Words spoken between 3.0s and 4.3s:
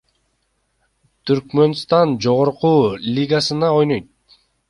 лигасында ойнойт.